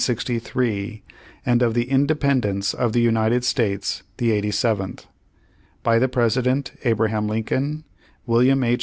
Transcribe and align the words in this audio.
Lord 0.01 0.07
1863, 0.15 1.03
and 1.45 1.61
of 1.61 1.75
the 1.75 1.87
independence 1.87 2.73
of 2.73 2.91
the 2.93 3.01
United 3.01 3.43
States 3.43 4.01
the 4.17 4.31
87th. 4.31 5.05
"By 5.83 5.99
the 5.99 6.07
President: 6.09 6.71
ABRAHAM 6.83 7.27
LINCOLN. 7.27 7.83
"William 8.25 8.63
H. 8.63 8.79